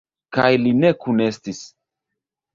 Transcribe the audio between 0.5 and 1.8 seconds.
li ne kunestis.